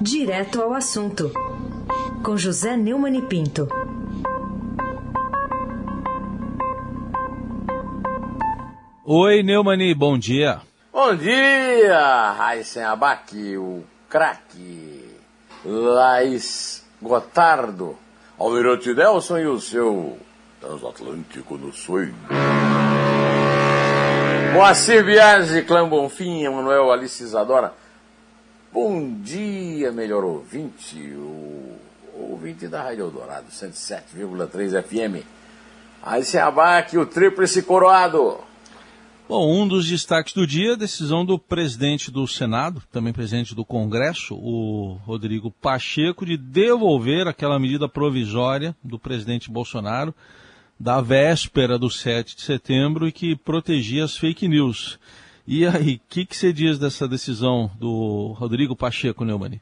[0.00, 1.30] Direto ao assunto,
[2.24, 3.68] com José Neumann e Pinto.
[9.04, 10.62] Oi, Neumani, bom dia.
[10.90, 15.04] Bom dia, Raíssen Abac, o craque,
[15.66, 17.94] Laís Gotardo,
[18.38, 20.18] Almirante Nelson e o seu
[20.62, 22.14] transatlântico no sonho.
[24.54, 27.74] Moacir Biagi, Clã Bonfim, Emanuel Alice Isadora.
[28.72, 31.76] Bom dia, melhor ouvinte, o
[32.14, 35.26] ouvinte da Rádio Eldorado, 107,3 FM.
[36.00, 38.38] Aí se abaque o tríplice coroado.
[39.28, 43.64] Bom, um dos destaques do dia, a decisão do presidente do Senado, também presidente do
[43.64, 50.14] Congresso, o Rodrigo Pacheco, de devolver aquela medida provisória do presidente Bolsonaro
[50.78, 54.96] da véspera do 7 de setembro e que protegia as fake news.
[55.52, 59.60] E aí, o que, que você diz dessa decisão do Rodrigo Pacheco, Neumani?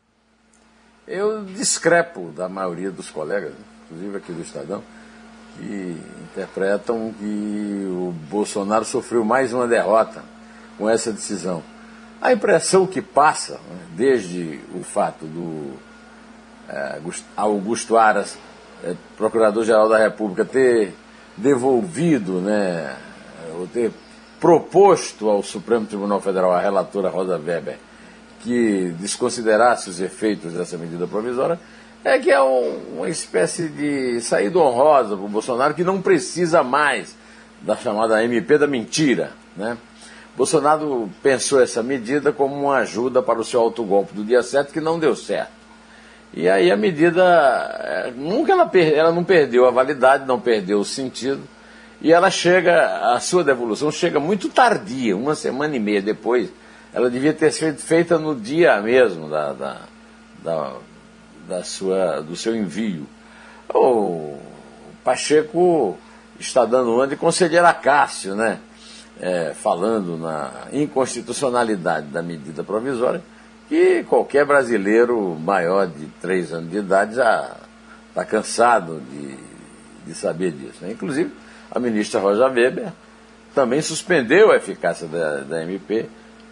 [1.06, 3.55] Eu discrepo da maioria dos colegas,
[3.86, 4.83] inclusive aqui do Estadão,
[5.56, 10.22] que interpretam que o Bolsonaro sofreu mais uma derrota
[10.77, 11.64] com essa decisão.
[12.20, 15.73] A impressão que passa, né, desde o fato do
[16.69, 17.00] é,
[17.34, 18.36] Augusto Aras,
[18.84, 20.92] é, Procurador-Geral da República, ter
[21.34, 22.95] devolvido, né,
[23.58, 23.91] ou ter
[24.41, 27.78] proposto ao Supremo Tribunal Federal, a relatora Rosa Weber,
[28.41, 31.58] que desconsiderasse os efeitos dessa medida provisória,
[32.05, 36.62] é que é um, uma espécie de saída honrosa para o Bolsonaro que não precisa
[36.62, 37.17] mais
[37.61, 39.33] da chamada MP da mentira.
[39.56, 39.77] Né?
[40.36, 44.80] Bolsonaro pensou essa medida como uma ajuda para o seu autogolpe do dia 7, que
[44.80, 45.58] não deu certo.
[46.33, 47.23] E aí a medida,
[47.83, 51.42] é, nunca ela, ela não perdeu a validade, não perdeu o sentido,
[52.01, 56.51] e ela chega, a sua devolução chega muito tardia, uma semana e meia depois.
[56.93, 59.77] Ela devia ter sido feita no dia mesmo da, da,
[60.43, 60.73] da,
[61.49, 63.07] da sua, do seu envio.
[63.75, 64.39] O
[65.03, 65.98] Pacheco
[66.39, 68.58] está dando uma de conselheiro Cássio, né?
[69.20, 73.20] É, falando na inconstitucionalidade da medida provisória,
[73.69, 77.57] que qualquer brasileiro maior de três anos de idade já
[78.08, 79.37] está cansado de,
[80.07, 80.79] de saber disso.
[80.83, 80.92] Né?
[80.92, 81.33] Inclusive,
[81.70, 82.92] a ministra Rosa Weber
[83.55, 86.06] também suspendeu a eficácia da, da MP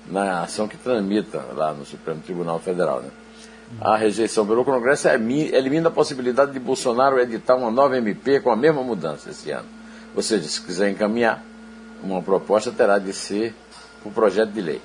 [0.08, 3.00] na ação que tramita lá no Supremo Tribunal Federal.
[3.00, 3.10] Né?
[3.80, 8.56] A rejeição pelo Congresso elimina a possibilidade de Bolsonaro editar uma nova MP com a
[8.56, 9.68] mesma mudança esse ano.
[10.14, 11.42] Ou seja, se quiser encaminhar
[12.02, 13.54] uma proposta, terá de ser
[14.04, 14.80] um projeto de lei.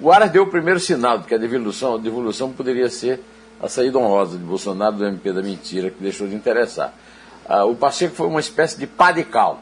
[0.00, 3.20] O Aras deu o primeiro sinal de que a devolução, a devolução poderia ser
[3.62, 6.92] a saída honrosa de Bolsonaro do MP da mentira, que deixou de interessar.
[7.48, 9.60] Ah, o Pacheco foi uma espécie de pá de cal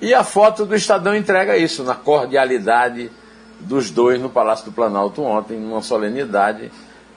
[0.00, 3.10] e a foto do Estadão entrega isso, na cordialidade
[3.60, 6.70] dos dois no Palácio do Planalto ontem, numa solenidade.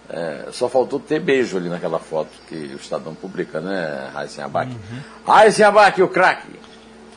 [0.10, 4.70] É, só faltou ter beijo ali naquela foto que o Estadão publica, né, Raíssen Abac?
[4.70, 5.00] Uhum.
[5.26, 6.50] Raíssen Abac, o craque!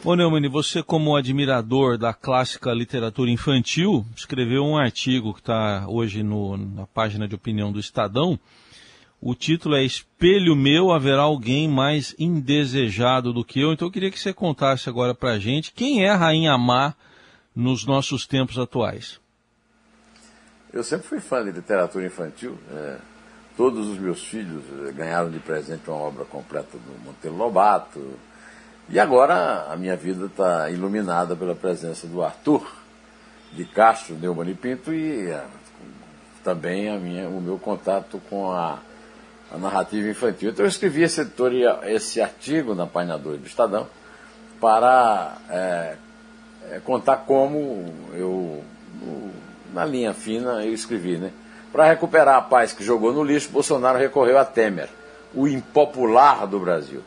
[0.04, 6.22] Ô Neumann, você como admirador da clássica literatura infantil, escreveu um artigo que está hoje
[6.22, 8.38] no, na página de opinião do Estadão,
[9.28, 13.72] o título é Espelho Meu, haverá alguém mais indesejado do que eu.
[13.72, 16.94] Então eu queria que você contasse agora pra gente quem é a Rainha Má
[17.52, 19.18] nos nossos tempos atuais.
[20.72, 22.56] Eu sempre fui fã de literatura infantil.
[22.70, 22.98] É,
[23.56, 28.14] todos os meus filhos é, ganharam de presente uma obra completa do Monteiro Lobato.
[28.88, 32.64] E agora a minha vida está iluminada pela presença do Arthur
[33.52, 35.44] de Castro, Neumann e Pinto e é,
[36.44, 38.85] também minha, o meu contato com a
[39.52, 40.50] a narrativa infantil.
[40.50, 43.86] Então eu escrevi esse, editorial, esse artigo na página 2 do Estadão
[44.60, 45.96] para é,
[46.70, 48.62] é, contar como eu,
[49.00, 49.30] no,
[49.72, 51.30] na linha fina, eu escrevi, né?
[51.72, 54.88] Para recuperar a paz que jogou no lixo, Bolsonaro recorreu a Temer,
[55.34, 57.02] o impopular do Brasil.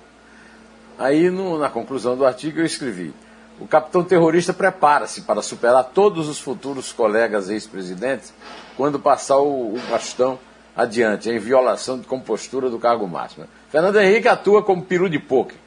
[0.98, 3.14] Aí, no, na conclusão do artigo, eu escrevi:
[3.60, 8.34] o capitão terrorista prepara-se para superar todos os futuros colegas ex-presidentes
[8.78, 10.38] quando passar o, o bastão
[10.76, 13.46] adiante, em violação de compostura do cargo máximo.
[13.70, 15.58] Fernando Henrique atua como peru de pôquer,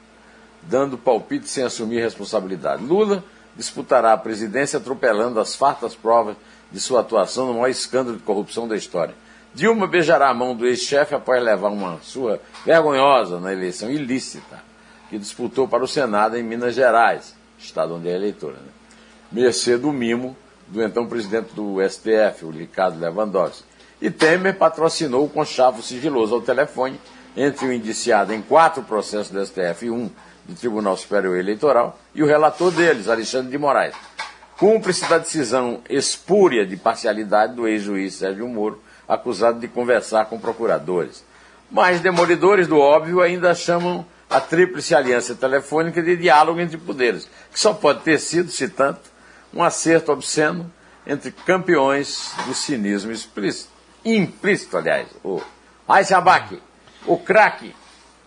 [0.62, 2.84] dando palpite sem assumir responsabilidade.
[2.84, 3.22] Lula
[3.56, 6.36] disputará a presidência atropelando as fartas provas
[6.70, 9.14] de sua atuação no maior escândalo de corrupção da história.
[9.54, 14.62] Dilma beijará a mão do ex-chefe após levar uma sua vergonhosa na eleição ilícita,
[15.10, 18.54] que disputou para o Senado em Minas Gerais, estado onde é eleitora.
[18.54, 18.72] Né?
[19.30, 20.34] Mercê do mimo
[20.66, 23.64] do então presidente do STF, o Ricardo Lewandowski,
[24.02, 27.00] e Temer patrocinou o conchavo sigiloso ao telefone
[27.36, 30.10] entre o indiciado em quatro processos do STF e um
[30.44, 33.94] do Tribunal Superior Eleitoral e o relator deles, Alexandre de Moraes.
[34.58, 41.24] Cúmplice da decisão espúria de parcialidade do ex-juiz Sérgio Moro, acusado de conversar com procuradores.
[41.70, 47.58] Mas demolidores do óbvio ainda chamam a tríplice aliança telefônica de diálogo entre poderes, que
[47.58, 49.12] só pode ter sido, se tanto,
[49.54, 50.70] um acerto obsceno
[51.06, 53.71] entre campeões do cinismo explícito.
[54.04, 55.08] Implícito, aliás.
[55.24, 55.40] O
[55.88, 56.60] Aishabak,
[57.06, 57.74] o craque.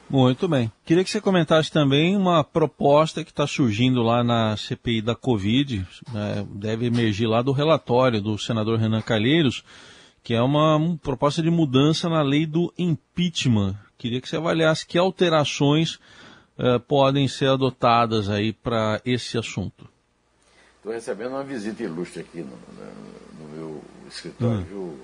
[0.10, 0.72] Muito bem.
[0.86, 5.86] Queria que você comentasse também uma proposta que está surgindo lá na CPI da Covid,
[6.14, 9.64] né, deve emergir lá do relatório do senador Renan Calheiros,
[10.24, 13.76] que é uma, uma proposta de mudança na lei do impeachment.
[13.98, 15.96] Queria que você avaliasse que alterações
[16.58, 19.90] uh, podem ser adotadas aí para esse assunto.
[20.78, 24.64] Estou recebendo uma visita ilustre aqui no, no, no meu escritório, hum.
[24.64, 25.00] viu?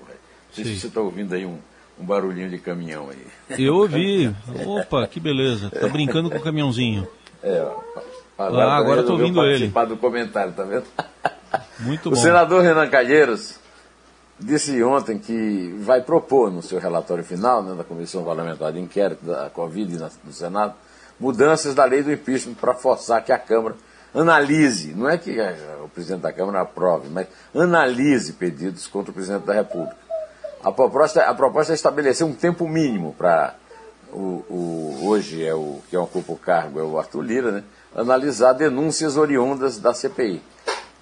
[0.52, 0.74] Não sei Sim.
[0.74, 1.56] se você está ouvindo aí um,
[1.98, 3.58] um barulhinho de caminhão aí.
[3.58, 4.34] Eu ouvi.
[4.66, 5.70] Opa, que beleza.
[5.70, 7.08] Tá brincando com o caminhãozinho.
[7.42, 7.66] É,
[8.36, 9.70] agora, ah, agora estou ouvindo ele.
[9.70, 10.84] participar do comentário, tá vendo?
[11.80, 12.16] Muito bom.
[12.16, 13.58] O senador Renan Calheiros
[14.38, 19.24] disse ontem que vai propor no seu relatório final, né, da Comissão Parlamentar de Inquérito
[19.24, 20.74] da Covid no Senado,
[21.18, 23.74] mudanças da lei do impeachment para forçar que a Câmara
[24.14, 25.34] analise, não é que
[25.82, 30.01] o presidente da Câmara aprove, mas analise pedidos contra o presidente da República.
[30.62, 33.54] A proposta, a proposta é estabelecer um tempo mínimo para
[34.12, 37.64] o, o, hoje é o que ocupa o cargo é o Arthur Lira, né,
[37.96, 40.40] analisar denúncias oriundas da CPI.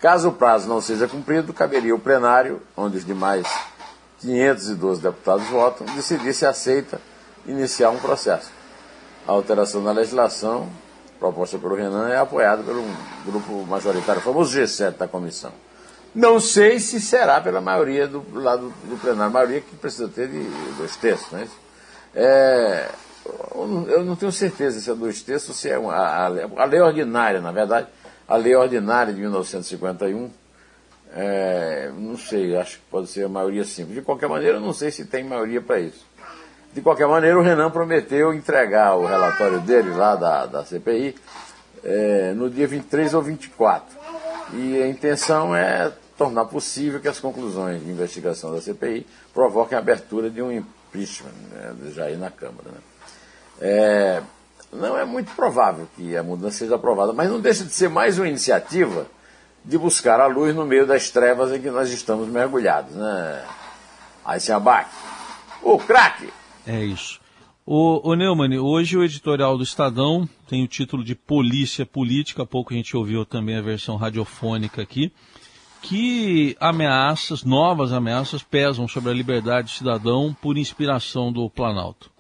[0.01, 3.47] Caso o prazo não seja cumprido, caberia o plenário, onde os demais
[4.21, 6.99] 512 deputados votam, decidir se aceita
[7.47, 8.51] iniciar um processo.
[9.29, 10.71] A alteração na legislação,
[11.19, 12.95] proposta pelo Renan, é apoiada um
[13.27, 15.53] grupo majoritário, o famoso G7 da comissão.
[16.15, 20.43] Não sei se será pela maioria do lado do plenário, maioria que precisa ter de
[20.77, 21.59] dois terços, é isso?
[22.15, 22.89] É,
[23.89, 26.81] eu não tenho certeza se é dois terços ou se é uma, a, a lei
[26.81, 27.87] ordinária, na verdade,
[28.27, 30.31] a lei ordinária de 1951,
[31.13, 33.97] é, não sei, acho que pode ser a maioria simples.
[33.97, 36.05] De qualquer maneira, eu não sei se tem maioria para isso.
[36.73, 41.17] De qualquer maneira, o Renan prometeu entregar o relatório dele lá da, da CPI
[41.83, 43.99] é, no dia 23 ou 24.
[44.53, 49.81] E a intenção é tornar possível que as conclusões de investigação da CPI provoquem a
[49.81, 52.69] abertura de um impeachment né, já aí na Câmara.
[52.69, 52.79] Né.
[53.59, 54.23] É,
[54.71, 58.19] não é muito provável que a mudança seja aprovada, mas não deixa de ser mais
[58.19, 59.07] uma iniciativa
[59.65, 62.95] de buscar a luz no meio das trevas em que nós estamos mergulhados.
[62.95, 63.43] Né?
[64.23, 64.95] Aí se abaque.
[65.63, 66.29] O craque!
[66.67, 67.19] É isso.
[67.65, 72.47] O, o Neumann, hoje o editorial do Estadão tem o título de Polícia Política, há
[72.47, 75.11] pouco a gente ouviu também a versão radiofônica aqui.
[75.83, 82.11] Que ameaças, novas ameaças, pesam sobre a liberdade do cidadão por inspiração do Planalto?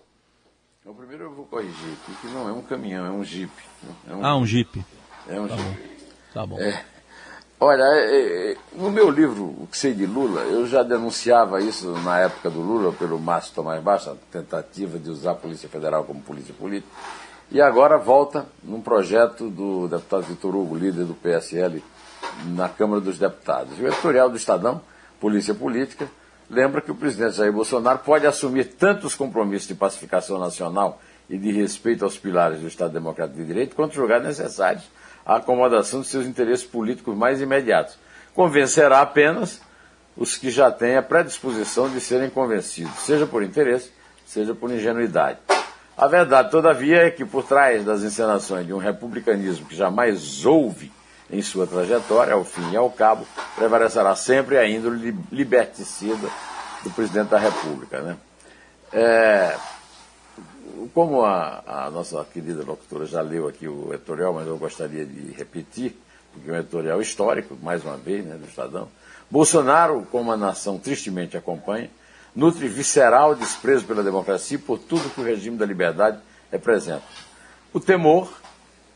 [0.80, 3.62] Então, primeiro eu vou corrigir aqui que não é um caminhão, é um jipe.
[4.08, 4.84] É um, ah, um jipe.
[5.28, 5.68] É um tá jipe.
[5.68, 5.90] Bom.
[6.32, 6.58] Tá bom.
[6.58, 6.84] É,
[7.60, 11.92] olha, é, é, no meu livro, O que sei de Lula, eu já denunciava isso
[12.00, 16.04] na época do Lula, pelo Márcio Tomás Baixa, a tentativa de usar a Polícia Federal
[16.04, 16.92] como polícia política.
[17.52, 21.82] E agora volta num projeto do deputado Vitor Hugo, líder do PSL,
[22.46, 23.78] na Câmara dos Deputados.
[23.78, 24.80] O editorial do Estadão,
[25.20, 26.08] Polícia Política,
[26.48, 31.52] lembra que o presidente Jair Bolsonaro pode assumir tantos compromissos de pacificação nacional e de
[31.52, 34.84] respeito aos pilares do Estado Democrático de Direito, quanto julgar necessários
[35.24, 37.96] a acomodação de seus interesses políticos mais imediatos.
[38.34, 39.60] Convencerá apenas
[40.16, 43.92] os que já têm a predisposição de serem convencidos, seja por interesse,
[44.26, 45.38] seja por ingenuidade.
[45.96, 50.90] A verdade, todavia, é que por trás das encenações de um republicanismo que jamais houve
[51.32, 56.28] em sua trajetória, ao fim e ao cabo, prevalecerá sempre a índole liberticida
[56.82, 58.00] do presidente da República.
[58.00, 58.16] Né?
[58.92, 59.56] É,
[60.92, 65.32] como a, a, nossa querida locutora já leu aqui o editorial, mas eu gostaria de
[65.32, 65.96] repetir,
[66.32, 68.88] porque é um editorial histórico, mais uma vez, né, do Estadão.
[69.30, 71.90] Bolsonaro, como a nação tristemente acompanha,
[72.34, 76.18] nutre visceral desprezo pela democracia e por tudo que o regime da liberdade
[76.50, 77.02] representa.
[77.72, 78.32] O temor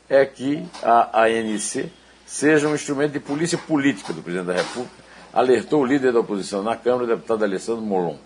[0.08, 1.90] é que a ANC
[2.34, 6.64] seja um instrumento de polícia política do presidente da República, alertou o líder da oposição
[6.64, 8.16] na Câmara, o deputado Alessandro Molon.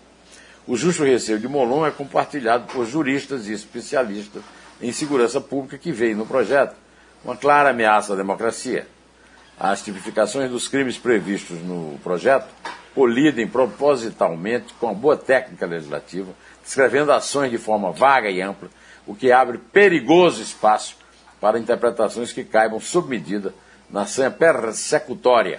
[0.65, 4.41] O justo receio de Molon é compartilhado por juristas e especialistas
[4.81, 6.75] em segurança pública que veem no projeto
[7.23, 8.87] uma clara ameaça à democracia.
[9.59, 12.47] As tipificações dos crimes previstos no projeto
[12.95, 16.31] colidem propositalmente com a boa técnica legislativa,
[16.63, 18.69] descrevendo ações de forma vaga e ampla,
[19.05, 20.97] o que abre perigoso espaço
[21.39, 23.53] para interpretações que caibam sob medida
[23.89, 25.57] na sanha persecutória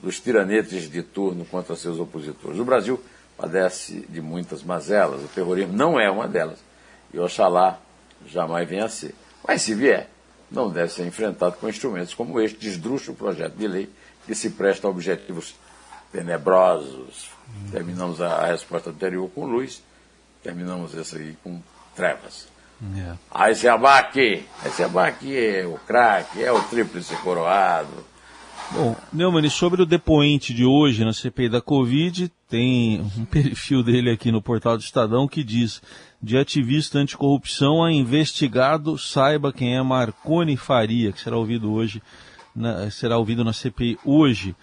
[0.00, 2.58] dos tiranetes de turno contra seus opositores.
[2.58, 3.02] O Brasil
[3.36, 6.58] padece de muitas mazelas, o terrorismo não é uma delas,
[7.12, 7.78] e Oxalá
[8.26, 9.14] jamais venha a ser.
[9.46, 10.08] Mas se vier,
[10.50, 13.90] não deve ser enfrentado com instrumentos como este desdrúxulo projeto de lei
[14.26, 15.54] que se presta a objetivos
[16.12, 17.30] tenebrosos.
[17.70, 19.82] Terminamos a resposta anterior com luz,
[20.42, 21.60] terminamos essa aí com
[21.94, 22.53] trevas.
[22.92, 23.14] Yeah.
[23.14, 23.18] É.
[23.30, 28.04] Aí se abaque, aí se abaque é o craque, é o tríplice coroado.
[28.70, 34.10] Bom, Neumann, sobre o depoente de hoje na CPI da Covid, tem um perfil dele
[34.10, 35.80] aqui no portal do Estadão que diz:
[36.22, 42.02] de ativista anticorrupção a investigado, saiba quem é Marconi Faria, que será ouvido hoje,
[42.54, 44.56] na, será ouvido na CPI hoje.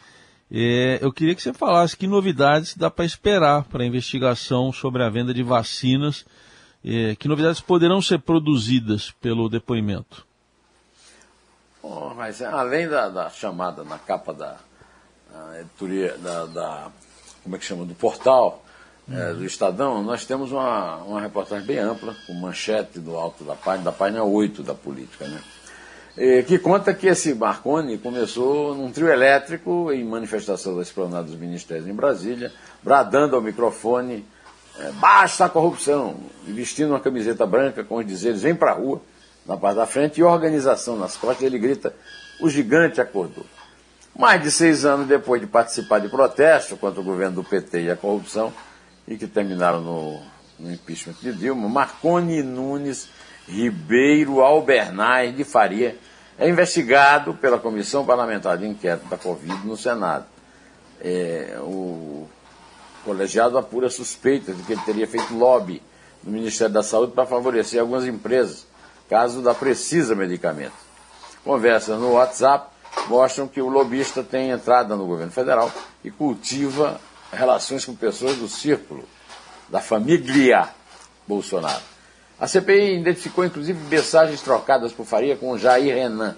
[0.51, 5.01] É, eu queria que você falasse que novidades dá para esperar para a investigação sobre
[5.01, 6.25] a venda de vacinas,
[6.83, 10.25] é, que novidades poderão ser produzidas pelo depoimento.
[11.83, 14.57] Oh, mas além da, da, chamada na capa da
[15.59, 16.91] editoria, da, da,
[17.43, 18.63] como é que chama, do portal
[19.07, 19.17] uhum.
[19.17, 23.55] é, do Estadão, nós temos uma, uma reportagem bem ampla, com manchete do alto da
[23.55, 25.41] página, da página 8 da política, né?
[26.17, 31.35] E, que conta que esse Marconi começou num trio elétrico em manifestação da esplanada dos
[31.35, 32.51] ministérios em Brasília,
[32.83, 34.25] bradando ao microfone,
[34.79, 39.01] é, basta a corrupção, vestindo uma camiseta branca com os dizeres, vem pra rua,
[39.45, 41.93] na parte da frente, e organização nas costas, ele grita,
[42.39, 43.45] o gigante acordou.
[44.17, 47.91] Mais de seis anos depois de participar de protestos contra o governo do PT e
[47.91, 48.53] a corrupção,
[49.07, 50.21] e que terminaram no,
[50.59, 53.09] no impeachment de Dilma, Marconi Nunes
[53.47, 55.97] Ribeiro Albernaz de Faria
[56.37, 60.25] é investigado pela Comissão Parlamentar de Inquérito da Covid no Senado.
[60.99, 62.27] É, o
[63.03, 65.81] colegiado apura suspeitas de que ele teria feito lobby
[66.23, 68.65] no Ministério da Saúde para favorecer algumas empresas,
[69.09, 70.77] caso da Precisa Medicamentos.
[71.43, 72.69] Conversas no WhatsApp
[73.07, 75.71] mostram que o lobista tem entrada no governo federal
[76.03, 76.99] e cultiva
[77.31, 79.03] relações com pessoas do círculo,
[79.69, 80.69] da família
[81.27, 81.81] Bolsonaro.
[82.39, 86.35] A CPI identificou inclusive mensagens trocadas por Faria com Jair Renan,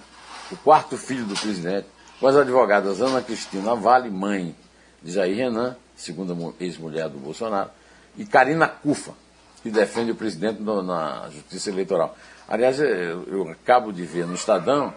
[0.51, 1.87] o quarto filho do presidente,
[2.19, 4.55] com as advogadas Ana Cristina Vale, mãe
[5.01, 7.69] de Jair Renan, segunda ex-mulher do Bolsonaro,
[8.17, 9.13] e Karina Cufa,
[9.61, 12.15] que defende o presidente na Justiça Eleitoral.
[12.47, 14.93] Aliás, eu, eu acabo de ver no Estadão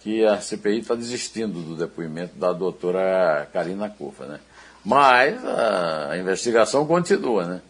[0.00, 4.40] que a CPI está desistindo do depoimento da doutora Karina Cufa, né?
[4.84, 7.62] Mas a, a investigação continua, né?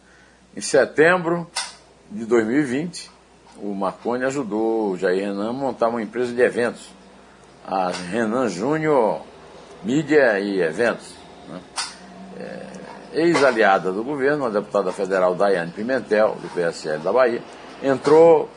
[0.56, 1.46] Em setembro
[2.10, 3.10] de 2020,
[3.58, 6.88] o Marconi ajudou o Jair Renan a montar uma empresa de eventos,
[7.66, 9.22] a Renan Júnior
[9.82, 11.14] Mídia e Eventos.
[11.48, 11.60] Né?
[13.12, 17.42] Ex-aliada do governo, a deputada federal Daiane Pimentel, do PSL da Bahia,
[17.82, 18.48] entrou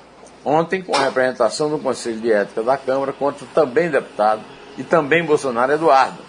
[0.46, 4.42] ontem com a representação do Conselho de Ética da Câmara contra também deputado
[4.78, 6.20] e também Bolsonaro Eduardo,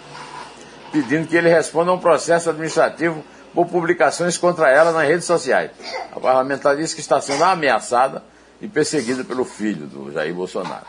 [0.91, 3.23] pedindo que ele responda a um processo administrativo
[3.53, 5.71] por publicações contra ela nas redes sociais.
[6.11, 8.23] A parlamentar disse que está sendo ameaçada
[8.61, 10.85] e perseguida pelo filho do Jair Bolsonaro.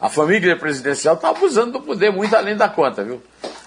[0.00, 3.22] A família presidencial está abusando do poder muito além da conta, viu?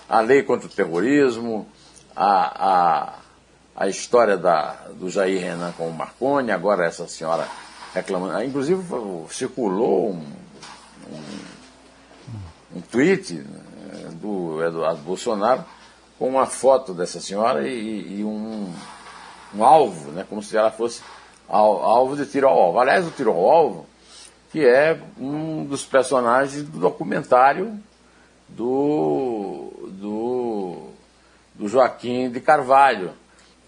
[0.07, 1.67] A lei contra o terrorismo,
[2.15, 3.13] a, a,
[3.75, 7.47] a história da, do Jair Renan com o Marconi, agora essa senhora
[7.93, 8.41] reclamando.
[8.43, 8.83] Inclusive
[9.29, 10.25] circulou um,
[11.11, 15.65] um, um tweet né, do Eduardo Bolsonaro
[16.17, 18.73] com uma foto dessa senhora e, e um,
[19.53, 21.01] um, alvo, né, como se ela fosse
[21.47, 22.79] alvo de tiro ao alvo.
[22.79, 23.85] Aliás, o tiro ao alvo,
[24.51, 27.77] que é um dos personagens do documentário
[28.47, 30.34] do, do,
[31.57, 33.11] do Joaquim de Carvalho,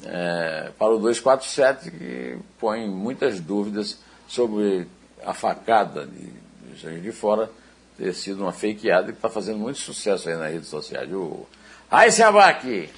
[0.03, 4.88] é, para o 247, que põe muitas dúvidas sobre
[5.25, 6.32] a facada de,
[6.75, 7.50] de de Fora
[7.98, 11.12] ter sido uma fakeada que está fazendo muito sucesso aí nas redes sociais.
[11.12, 11.48] O,
[11.89, 12.89] abaque,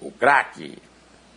[0.00, 0.76] o craque.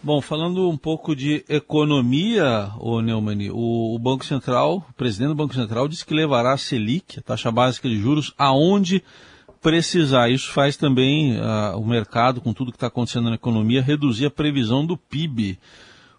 [0.02, 5.36] Bom, falando um pouco de economia, o Neumann, o, o, Banco Central, o presidente do
[5.36, 9.02] Banco Central disse que levará a Selic, a taxa básica de juros, aonde
[9.64, 10.30] precisar.
[10.30, 14.30] Isso faz também uh, o mercado, com tudo que está acontecendo na economia, reduzir a
[14.30, 15.58] previsão do PIB.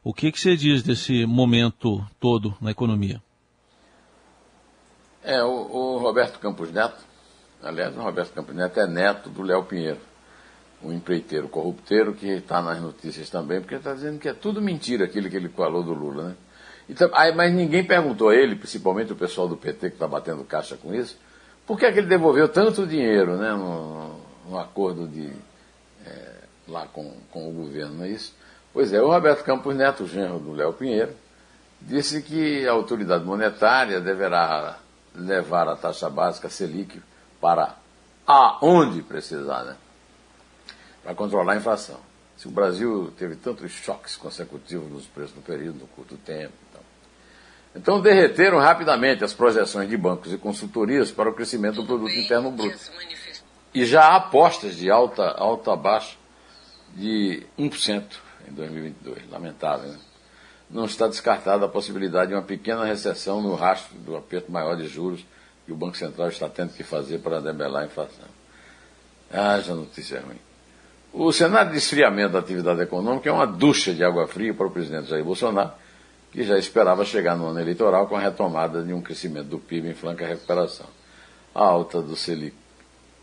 [0.02, 3.22] O que, que você diz desse momento todo na economia?
[5.22, 7.04] É, o, o Roberto Campos Neto,
[7.62, 10.00] aliás, o Roberto Campos Neto é neto do Léo Pinheiro
[10.84, 15.06] um empreiteiro corrupteiro que está nas notícias também, porque está dizendo que é tudo mentira
[15.06, 16.34] aquilo que ele falou do Lula, né?
[16.88, 20.44] Então, aí, mas ninguém perguntou a ele, principalmente o pessoal do PT que está batendo
[20.44, 21.16] caixa com isso,
[21.66, 25.32] por que, é que ele devolveu tanto dinheiro né, no, no acordo de,
[26.06, 26.32] é,
[26.68, 28.34] lá com, com o governo, não é isso?
[28.72, 31.12] Pois é, o Roberto Campos Neto, genro do Léo Pinheiro,
[31.80, 34.78] disse que a autoridade monetária deverá
[35.14, 37.00] levar a taxa básica Selic
[37.40, 37.76] para
[38.26, 39.76] aonde precisar, né?
[41.04, 42.00] para controlar a inflação.
[42.36, 46.54] Se o Brasil teve tantos choques consecutivos nos preços no período, no curto tempo.
[46.70, 46.82] Então,
[47.74, 52.50] então derreteram rapidamente as projeções de bancos e consultorias para o crescimento do produto interno
[52.50, 52.78] bruto.
[53.74, 56.16] E já há apostas de alta, alta baixa
[56.94, 58.04] de 1%
[58.48, 59.30] em 2022.
[59.30, 59.98] Lamentável, né?
[60.70, 64.86] Não está descartada a possibilidade de uma pequena recessão no rastro do aperto maior de
[64.86, 65.24] juros
[65.66, 68.26] que o Banco Central está tendo que fazer para debelar a inflação.
[69.32, 70.38] Haja notícia ruim.
[71.12, 74.70] O cenário de esfriamento da atividade econômica é uma ducha de água fria para o
[74.70, 75.72] presidente Jair Bolsonaro,
[76.34, 79.90] que já esperava chegar no ano eleitoral com a retomada de um crescimento do PIB
[79.90, 80.86] em franca recuperação.
[81.54, 82.56] A alta do Selic,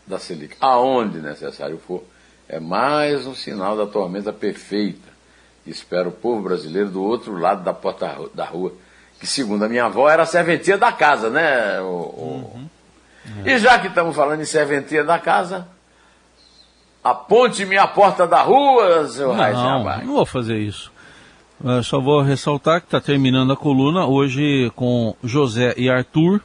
[0.06, 2.02] da Selic, aonde necessário for,
[2.48, 5.12] é mais um sinal da tormenta perfeita
[5.62, 8.72] que espera o povo brasileiro do outro lado da porta da rua,
[9.20, 11.80] que segundo a minha avó era a serventia da casa, né?
[11.82, 12.52] O, o...
[12.56, 12.68] Uhum.
[13.44, 15.68] E já que estamos falando em serventia da casa,
[17.04, 19.34] aponte-me a porta da rua, seu
[20.00, 20.90] Não, não vou fazer isso.
[21.64, 26.40] Eu só vou ressaltar que está terminando a coluna hoje com José e Arthur.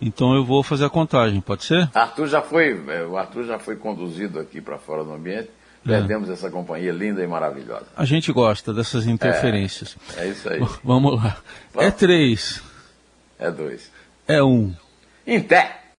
[0.00, 1.88] Então eu vou fazer a contagem, pode ser?
[1.94, 5.50] Arthur já foi, é, o Arthur já foi conduzido aqui para fora do ambiente.
[5.84, 5.88] É.
[5.88, 6.32] Perdemos é.
[6.32, 7.86] essa companhia linda e maravilhosa.
[7.96, 9.96] A gente gosta dessas interferências.
[10.16, 10.60] É, é isso aí.
[10.84, 11.28] Vamos lá.
[11.28, 11.88] É Vamos.
[11.88, 12.62] É três.
[13.38, 13.90] É dois.
[14.26, 14.72] É um.
[15.26, 15.81] Em pé.